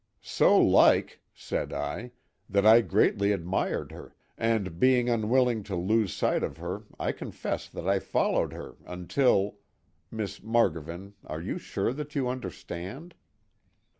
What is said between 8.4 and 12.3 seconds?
her until—Miss Margovan, are you sure that you